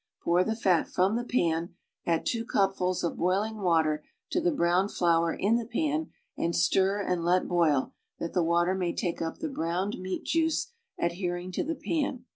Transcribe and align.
Pour 0.23 0.43
the 0.43 0.55
fat 0.55 0.87
from 0.87 1.15
the 1.15 1.23
pan. 1.23 1.75
.\dd 2.07 2.25
two 2.25 2.43
cupfuls 2.43 3.03
of 3.03 3.17
boiling 3.17 3.57
water 3.57 4.03
to 4.31 4.41
the 4.41 4.51
browned 4.51 4.91
flour 4.91 5.31
in 5.31 5.57
the 5.57 5.65
pan 5.67 6.09
and 6.35 6.55
stir 6.55 6.99
and 6.99 7.23
let 7.23 7.47
boil, 7.47 7.93
that 8.17 8.33
the 8.33 8.41
water 8.43 8.73
may 8.73 8.95
take 8.95 9.21
up 9.21 9.37
the 9.37 9.47
browned 9.47 9.99
meat 9.99 10.25
jniee 10.25 10.71
adhering 10.97 11.51
to 11.51 11.63
the 11.63 11.75
pan. 11.75 12.25